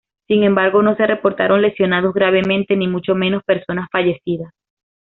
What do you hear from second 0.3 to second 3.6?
embargo, no se reportaron lesionados gravemente ni mucho menos,